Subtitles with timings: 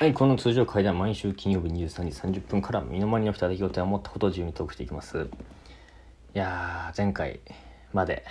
[0.00, 5.28] はい、この通常会では毎週金曜日23時30分から身の回りの人出来事や思ったことを自由にトークしていきます。
[6.34, 7.40] いやー、前回
[7.92, 8.24] まで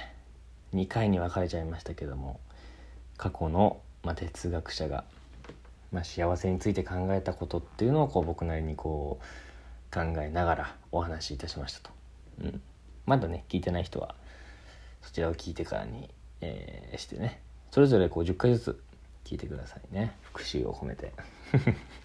[0.73, 2.39] 2回に分かれちゃいましたけども、
[3.17, 5.03] 過去の、まあ、哲学者が、
[5.91, 11.91] まあ、幸せについて考えたことっていうのをこう僕なりにこう考えながらお話しいたしましたと。
[12.41, 12.61] うん、
[13.05, 14.15] まだね、聞いてない人は
[15.03, 16.09] そちらを聞いてからに、
[16.41, 18.83] えーしてね、それぞれこう10回ずつ
[19.29, 20.15] 聞いてくださいね。
[20.23, 21.13] 復習を込めて。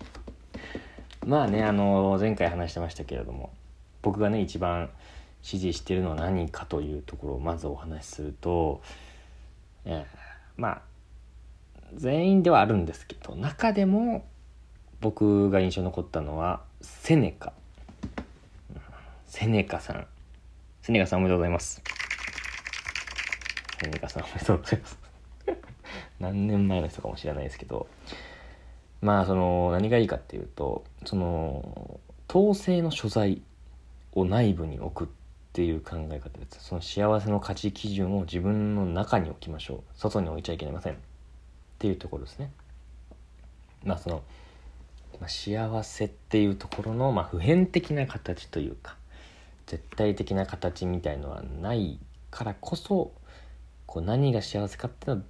[1.24, 3.51] まあねあの前回話してましたけれども
[4.02, 4.91] 僕がね一番
[5.41, 8.82] 支持してるのは何かというところをまずお話しすると、
[9.87, 10.05] え
[10.59, 10.82] まあ
[11.95, 14.27] 全員ではあるんですけど中でも
[15.01, 17.54] 僕が印象に残ったのはセネカ。
[19.24, 20.06] セネカさん。
[20.82, 21.82] セネカさんおめでとうございます。
[23.82, 25.03] セネカさんおめでとうございます。
[26.20, 27.86] 何年前の人かもしれないですけど
[29.02, 33.43] まあその何がいいかっていうとその統制の所在
[34.12, 35.12] を内部に置くっ
[35.52, 36.65] ていう考え方です。
[36.65, 39.80] その幸せの価値基準を自分の中に置きましょう。
[39.95, 40.95] 外に置いちゃいけません。
[40.95, 40.96] っ
[41.79, 42.51] ていうところですね。
[43.85, 44.23] まあその、
[45.20, 48.96] まあ、幸せっていうところの、まあ、普遍的な形というか
[49.66, 51.98] 絶対的な形みたいのはない
[52.30, 53.12] からこそ
[53.87, 55.29] こう何が幸せかっていうのは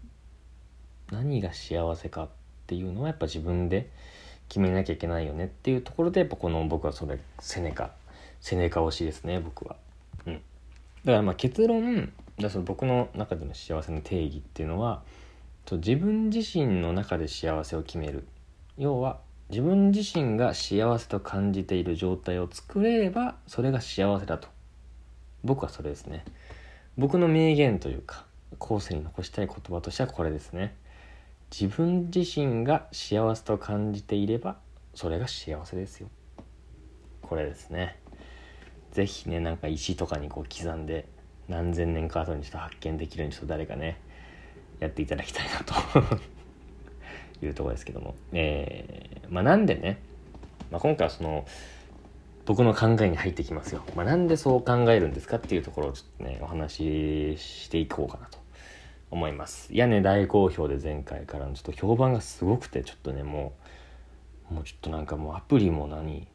[1.15, 2.29] 何が幸せかっ
[2.67, 3.89] ていうのはやっぱ自分で
[4.49, 7.91] 決めなきゃいけないよねっていうところでやっぱこの僕はそれセネカ
[8.41, 9.77] セネカ推しですね僕は。
[10.27, 10.43] うん、だか
[11.13, 15.03] らまあ結論だその僕の中での幸せの定義っていうのは
[15.71, 18.27] 自分自身の中で幸せを決める。
[18.77, 19.19] 要は
[19.51, 24.49] 自分自身が幸せと感じている状態を作れればそれが幸せだと。
[25.45, 26.25] 僕はそれですね。
[26.99, 28.25] 僕の名言というか
[28.59, 30.75] 後世に残したい言葉としてはこれですね。
[31.57, 34.57] 自分自身が幸せと感じていれば
[34.93, 36.09] それが幸せですよ。
[37.23, 38.01] これですね。
[38.91, 41.07] 是非ねなんか石とかにこう刻んで
[41.49, 44.01] 何千年か後にちょっと発見できるようにちょっと誰かね
[44.81, 45.75] やっていただきたいなと
[47.47, 48.17] いうとこですけども。
[48.33, 49.99] えー、まあなんでね、
[50.73, 51.47] まあ、今回はその
[52.47, 58.44] 僕の考えに入ってきますよ、まあ、なんでそう考えるんですかっていうところをちょっとねお話ししていこうかなと。
[59.15, 59.73] 思います。
[59.73, 63.55] いやね大好評で前回からのちょっと評判がすごくてちょっとねも
[64.51, 66.27] うもうちょっとなんかもうアプリも何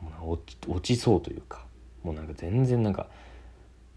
[0.00, 1.66] もう落ち落ちそうというか
[2.02, 3.08] もうなんか全然なんか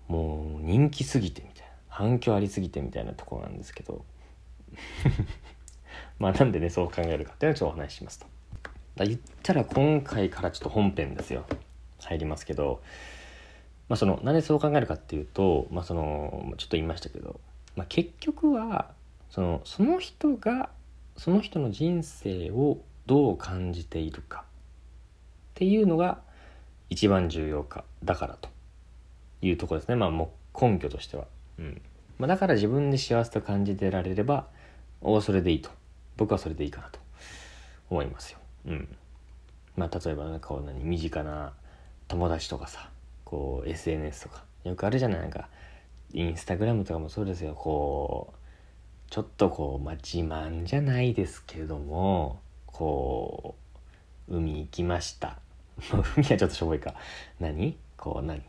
[0.09, 4.03] もう人気すぎてみたいな反響ありすぎてみたいなところなんですけど
[6.19, 8.25] まあなんでねそう考えるかっていうのをちょっとお話ししますと。
[8.97, 11.45] だ言ったら今回からちょっと本編ですよ。
[11.99, 12.81] 入りますけど
[13.87, 17.39] まあそのなんでそう考えるかっていうとまあそのちょっと言いましたけど
[17.77, 18.91] まあ、結局は
[19.29, 20.69] そのその人が
[21.15, 24.43] その人の人生をどう感じているかっ
[25.53, 26.19] ていうのが
[26.89, 28.49] 一番重要かだからと
[29.41, 29.95] いうとこですね。
[29.95, 31.25] まあもう根拠としては、
[31.59, 31.81] うん。
[32.17, 34.47] まあ、だから自分で幸せと感じてられれば
[35.01, 35.69] おそれでいいと。
[36.17, 36.99] 僕はそれでいいかなと。
[37.89, 38.39] 思いますよ。
[38.67, 38.87] うん。
[39.75, 41.53] まあ例えばなんかこう何身近な
[42.07, 42.89] 友達とかさ
[43.23, 45.19] こう SNS とかよくあるじゃない。
[45.19, 45.47] なんか
[46.13, 47.53] インスタグラムとかもそうですよ。
[47.53, 48.37] こう
[49.09, 53.55] ちょっとこう、まあ、自慢じゃないですけどもこ
[54.29, 55.39] う海行きました。
[56.17, 56.95] 海はちょっとしょぼいか。
[57.39, 57.77] 何？
[57.97, 58.41] こう何？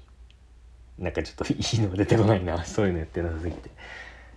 [0.98, 2.62] なんかちょっといいの出てこないな。
[2.66, 3.70] そういうのやってなさすぎて。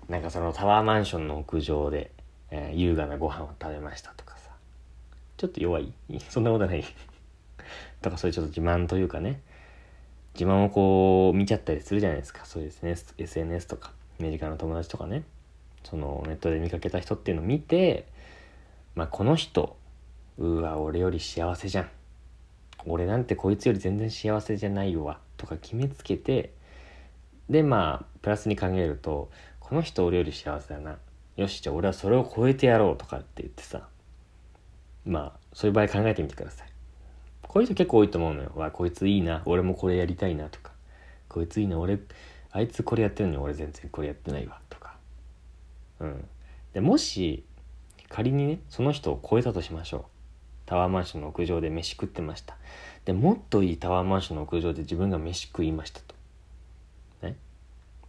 [0.10, 2.12] なんかそのタワーマンションの屋上で、
[2.52, 4.52] えー優雅なご飯を食べましたとかさ。
[5.38, 5.94] ちょっと弱い？
[6.30, 6.84] そんなことない。
[8.02, 9.42] とかそういうちょっと自慢というかね。
[10.34, 12.46] 自慢をこう見ちゃったりするじゃないですか。
[12.46, 12.96] そうですね。
[13.18, 13.92] SNS とか。
[14.20, 15.24] 身近な友達とかね。
[15.84, 18.06] そのネットで見かけた人っていうのを見て
[18.94, 19.76] まあこの人
[20.38, 21.90] うわ俺より幸せじゃん。
[22.86, 25.20] 俺なんてこいつより全然幸せじゃないわ。
[25.38, 26.54] とか決めつけて
[27.50, 30.98] でまあプラスに考えるとこの人俺より幸せだな。
[31.36, 33.88] よしじゃあ俺はそれを超えてやろうとかって言ってさ。
[35.06, 36.71] まあそういう場合考えてみてください。
[37.48, 38.52] こういう人結構多いと思うのよ。
[38.56, 39.42] わ、こいついいな。
[39.46, 40.72] 俺もこれやりたいなとか。
[41.28, 41.80] こいついいな。
[41.80, 42.00] 俺、
[42.52, 44.60] あいつこれやってるのに俺全然これやってないわ。
[44.70, 44.96] とか。
[46.00, 46.26] うん。
[46.74, 47.44] で、もし、
[48.10, 50.04] 仮にね、その人を超えたとしましょう。
[50.66, 52.58] タワーマンションの屋上で飯食ってました。
[53.06, 56.16] で、もっといいタワーマンションの屋上で自分が飯食いましたと。
[57.22, 57.36] ね。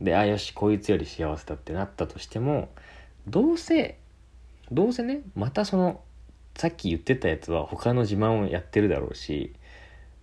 [0.00, 2.68] で、あ、よし、こいつより幸せだってなったとしても、
[3.26, 3.98] どうせ、
[4.70, 6.00] どうせね、またその、
[6.56, 9.54] さっき言ってたやつは他の自慢をやってるだろうし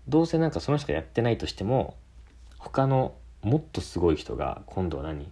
[0.08, 1.96] どうせなんかその人がやってないとしても
[2.58, 5.31] 他のもっとすごい人が今度は何？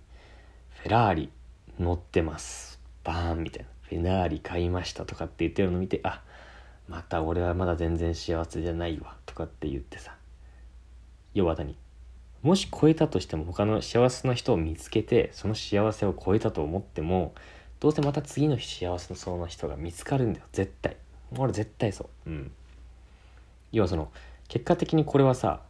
[0.70, 1.30] フェラーリ
[1.80, 2.80] 乗ってます。
[3.04, 3.70] バーンみたいな。
[3.82, 6.22] フェラーリ買いましたとかって言ってるの見てあ
[6.88, 9.16] また俺はまだ全然幸せじゃないわ。
[9.26, 10.16] とかって言ってさ。
[11.34, 11.76] 要は何？
[12.44, 17.34] もし超えたとしても他の幸せな人を見つけてその幸せを超えたと思っても
[17.80, 20.46] どうせまた次の幸せそうな人が見つかるんだよ。
[20.52, 20.98] 絶対。
[21.38, 22.30] 俺絶対そう。
[22.30, 22.52] うん。
[23.72, 24.12] 要はその
[24.48, 25.62] 結果的にこれはさ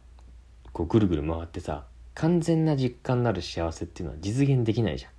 [0.72, 1.84] こうぐるぐる回ってさ
[2.14, 5.10] 完全な実感のある幸せっていうのは実現できないじゃん。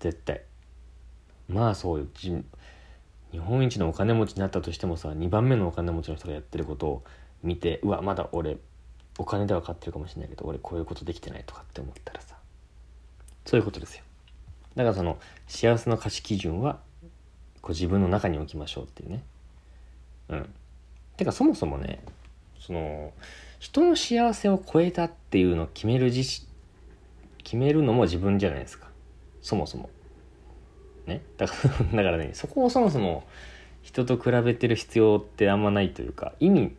[0.00, 0.42] 絶対。
[1.48, 2.06] まあそうよ。
[3.32, 7.04] 日本一のお金持ちになったとしてもさ2番目のお金持ちの人がやってることを
[7.42, 8.58] 見てうわまだ俺
[9.18, 12.36] お金では買ってるかもしれないけど俺こういうことできてないとかって思ったらさ。
[13.44, 14.02] そういうことですよ
[14.76, 16.78] だからその幸せの価値基準は
[17.62, 19.24] こう自分の中に置きましょうっていうね。
[20.28, 20.54] うん。
[21.16, 22.00] てかそもそもね
[22.60, 23.12] その
[23.58, 26.22] 人の幸せを超えたっていうのを決める自
[27.42, 28.88] 決めるのも自分じゃないですか。
[29.40, 29.88] そもそも。
[31.06, 31.22] ね。
[31.38, 33.26] だから だからねそこをそもそも
[33.82, 36.76] 人と比べてる必要ってあんまないというか意味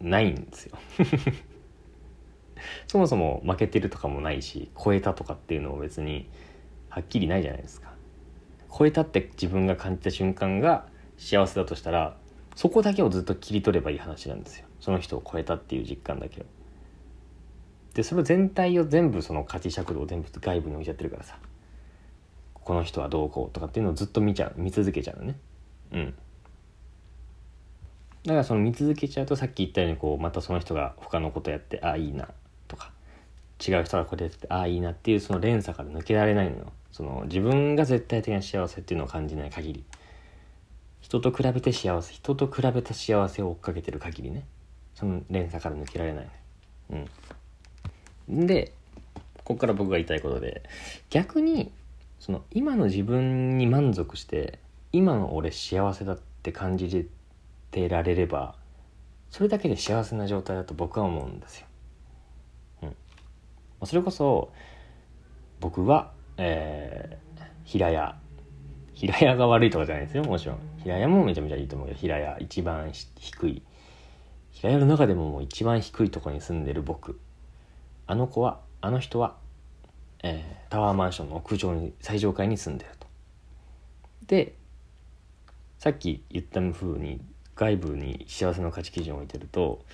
[0.00, 0.78] ないんですよ。
[2.86, 6.28] そもそも負けてるとかもないし超えたとかっていうのも別に
[6.98, 7.92] はっきりないじゃないですか。
[8.76, 10.86] 超えたって自分が感じた瞬間が
[11.16, 12.16] 幸せだとしたら
[12.56, 14.66] そこだけをずっと切り取ればいい話なんですよ。
[14.80, 16.44] その人を超えたっていう実感だけを。
[17.94, 21.38] でそれ全体を全部その価値尺度を全部外部に置いちゃってるからさ。
[22.54, 24.54] この人はどうこうとかっていうのをずっと見ちゃう。
[24.56, 25.38] 見続けちゃうのね。
[25.92, 26.14] うん。
[28.24, 32.28] だからその見続けちゃうとさっき言ったようにこうまたその人が他のことやってああいいな
[32.66, 32.90] とか。
[33.66, 36.72] 違う人がこれやってああいいなっていうその連鎖から抜けられないのよ。
[36.92, 39.84] その自分が絶対的な幸せっていうのを感じない限り
[41.00, 44.44] 人と比べて幸せ人と比べた幸せを追っかけてる限りね
[44.94, 46.28] その連鎖から抜けられない
[48.28, 48.46] うん。
[48.46, 48.72] で
[49.44, 50.62] ここから僕が言いたいことで
[51.10, 51.70] 逆に
[52.20, 54.58] その今の自分に満足して
[54.92, 57.08] 今の俺幸せだって感じ
[57.70, 58.54] てられれば
[59.30, 61.66] それだけで幸せな状態だと僕は思うんですよ。
[62.82, 64.50] うん、それこそ
[65.60, 68.16] 僕は、えー、平屋。
[68.94, 70.58] 平屋が悪いとかじゃないですよもちろん。
[70.82, 73.62] 平屋もめちゃめちゃいいと思うけど平屋一番低い。
[74.50, 77.20] 平屋の中でももう一番低いとこに住んでる僕。
[78.06, 79.36] あの子はあの人は、
[80.22, 83.06] えー、タワーマンションの屋上に最上階に住んでると。
[84.26, 84.54] で
[85.78, 87.20] さっき言った風に
[87.54, 89.84] 外部に幸せの価値基準を置いてると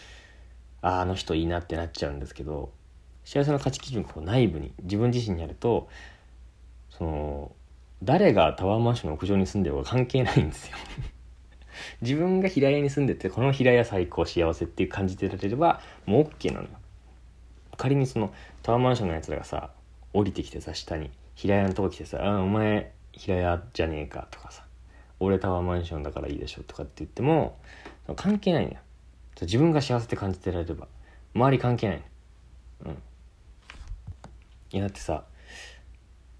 [0.82, 2.72] あああの人いいなってなっちゃうんですけど
[3.24, 5.88] 幸せの価値基準を内部に自分自身にやると
[8.04, 10.76] 誰がタワーマンションの屋上に住んでるか関係ないんですよ。
[12.02, 16.68] 自分が平屋に住んでてこの平屋最高幸せっていう感じでられればもう OK なのよ。
[17.76, 19.70] 仮にそのタワーマンションのやつらがさ
[20.12, 24.64] 降りてきてさ下に平屋のとこ来てさ「あお前平屋じゃねえか」とかさ
[25.18, 27.58] 「俺タワーマンションだからいいでしょ」とかって言っても
[28.16, 28.78] 関係ないのよ。
[29.40, 30.86] 自分が幸せって感じてられれば
[31.34, 32.02] 周り関係ない
[32.84, 33.02] うん。
[34.70, 35.24] いやだってさ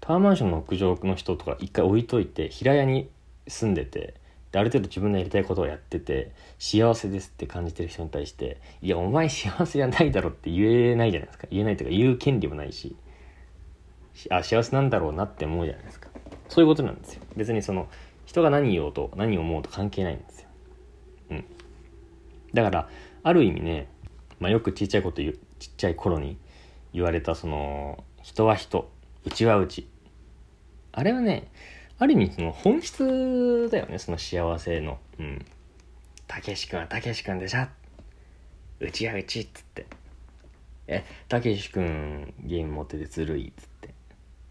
[0.05, 3.09] タワーマンションの屋上の人とか一回置いといて平屋に
[3.47, 4.13] 住んでて
[4.51, 11.47] である程度自分のやりたいことをやってて幸せですって感じてる人に対していやお前幸せじゃないだろって言えないじゃないですか。
[11.49, 12.95] 言えないというか言う権利もないし
[14.29, 16.09] あ幸せなんだろうなって思うじゃないですか。
[16.49, 17.23] そういうことなんですよ。
[17.35, 17.87] 別にその
[18.27, 20.49] 人が何言おうと何を思うと関係ないんですよ。
[21.31, 21.45] うん。
[22.53, 22.89] だから
[23.23, 23.87] ある意味ね、
[24.39, 26.37] まあ、よくちっちゃいこと言うちっちゃい頃に
[26.93, 28.91] 言われたその人は人
[29.25, 29.87] うちはうち。
[30.97, 31.49] あれはね
[31.99, 34.97] ある意味その本質だよねその幸せの。
[35.19, 35.45] うん。
[36.25, 37.67] たけし君はたけし君でしょ。
[38.79, 39.85] うちはうちっつって。
[40.87, 43.93] えたけし君ゲーム持っててずるいっつって。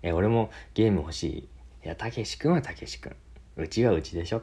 [0.03, 1.39] え俺もゲーム欲しい。
[1.87, 3.15] いやたけし君はたけし君。
[3.57, 4.43] うちはうちでしょ。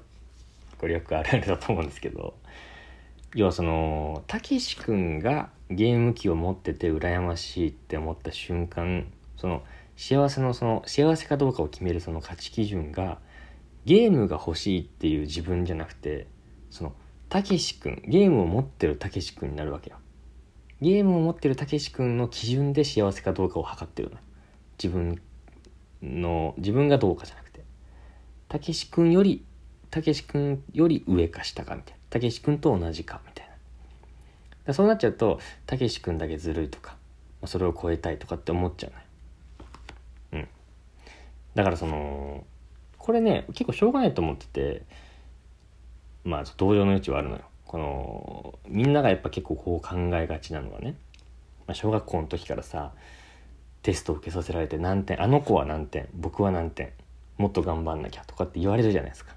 [0.79, 2.33] これよくあるあるだと思うんですけど。
[3.35, 9.63] 要はそのたけし君がゲーム機を持ってて羨ましいって思った瞬間その
[10.01, 13.19] 幸せのその幸せかどうかを決めるその価値基準が
[13.85, 16.25] ゲームが欲しいっていう自分じゃなくて
[16.71, 16.93] その
[17.29, 19.97] たけし君ゲームを持ってるたけし君になるわけよ。
[20.81, 24.17] ゲームを持ってるたけし君の基準で幸せかどうかを測ってるの
[24.81, 25.21] 自分
[26.01, 27.63] の自分がどうかじゃなくて。
[28.47, 29.45] たけし君より
[29.91, 31.99] たけし君より上か下かみたいな。
[32.09, 33.49] たけし君と同じかみたい
[34.65, 34.73] な。
[34.73, 36.97] そうなっちゃうとたけし君だけずるいとか
[37.45, 39.03] それを超えたいとかって思っちゃうのよ。
[41.55, 42.45] だからその
[42.97, 44.83] これね結構しょうがないと思ってて
[46.23, 47.41] まあ同情の余地はあるのよ。
[47.65, 50.95] このみんながやっぱ結構こう考えがちなのはね、
[51.67, 52.91] まあ、小学校の時からさ
[53.81, 56.91] テストを受けさせられて何点あの子は何点僕は何点
[57.37, 59.35] もっと頑張んなきゃとかって言われるじゃないですか。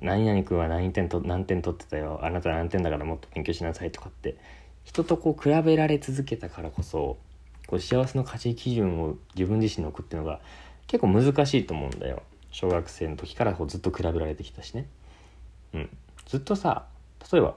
[0.00, 4.36] 何々君は何点と何点取ってたよあなた何点だからもっと勉強しなさいとかって
[4.84, 7.18] 人とこう比べられ続けたからこそ
[7.66, 10.40] こう幸せの価値基準を自分自身に置くっていうのが
[10.88, 12.22] 結構難しいと思うんだよ。
[12.50, 14.86] 小学生の時からこうずっと比べられてきたしね。
[15.74, 15.90] うん。
[16.26, 16.86] ずっとさ
[17.30, 17.54] 例えば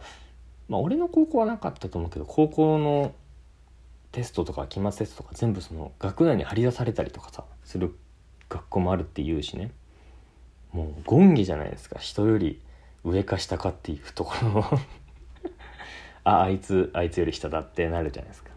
[0.69, 3.13] まあ俺の高校はなかったと思うけど高校の
[4.11, 7.95] テストとか期末テストとか全部その学内に張り出されたりとかさする
[8.49, 9.71] 学校もあるっていうしね。
[10.73, 11.99] もう権下じゃないですか。
[11.99, 12.61] 人より
[13.03, 14.65] 上か下かっていうところ
[16.23, 18.50] ああいつあいつより下だってなるじゃないですか。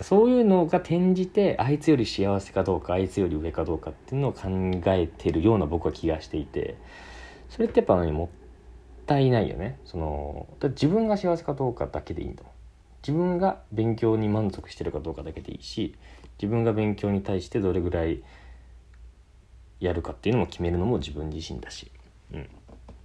[0.00, 4.48] そういうのが転じてあいつより幸せかどうかあいつより上かどうかっていうのを考
[4.86, 6.76] えてるような僕は気がしていて
[7.50, 8.28] それってやっぱもっ
[9.06, 9.78] たいないよね。
[9.84, 12.52] その自分が幸せかどうかだけでいいんだもん。
[13.02, 15.96] 自分が勉強に満足してるかどうかだけでいいし
[16.38, 18.22] 自分が勉強に対してどれぐらい
[19.80, 21.90] やるかっていうのも決めるのも自分自身だし、
[22.32, 22.48] うん。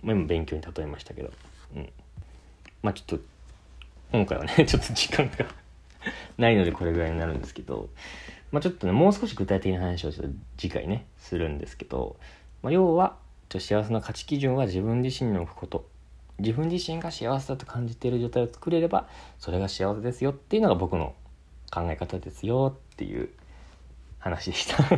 [0.03, 1.31] まあ、今勉強に例えましたけど、
[1.75, 1.89] うん、
[2.81, 3.25] まあちょっと
[4.11, 5.45] 今回はね ちょっと時間が
[6.37, 7.89] ないのでこれぐらいになるんですけど、
[8.51, 12.17] まあ、ちょっとねもう少し具体的な話をちょっと次回ねするんですけど、
[12.61, 13.15] まあ、要は
[13.49, 15.85] 幸せの価値基準は自分自身に置くこと。
[16.39, 19.07] 自分自身が幸せだと感じている状態を作れれば
[19.39, 21.15] それが幸せですよっていうのが僕の
[21.71, 23.29] 考え方ですよっていう
[24.19, 24.83] 話でした。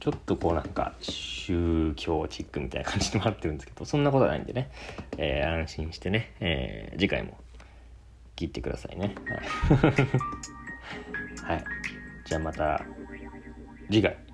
[0.00, 4.68] ちょっとこうなんか宗教チックみたいな感じでもらってるんですけどそんなことはないんでね、
[5.16, 7.38] えー、安心してね、えー、次回も
[8.42, 9.14] 切ってくださいね。
[9.28, 9.36] は
[11.54, 11.64] い、 はい、
[12.24, 12.84] じゃあまた
[13.88, 14.31] 次回。